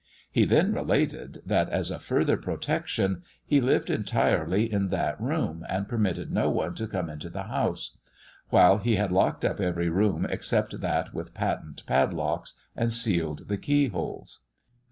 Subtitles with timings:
[0.31, 5.87] He then related that, as a further protection, he lived entirely in that room, and
[5.87, 7.95] permitted no one to come into the house;
[8.49, 13.57] while he had locked up every room except that with patent padlocks, and sealed the
[13.57, 14.39] keyholes."